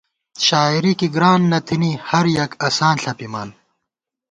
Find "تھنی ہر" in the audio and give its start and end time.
1.67-2.25